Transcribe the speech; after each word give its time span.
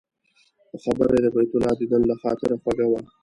خو 0.67 0.75
خبره 0.83 1.13
یې 1.17 1.21
د 1.25 1.27
بیت 1.35 1.51
الله 1.55 1.73
دیدن 1.79 2.01
له 2.09 2.15
خاطره 2.21 2.55
خوږه 2.61 2.85
وه. 2.89 3.01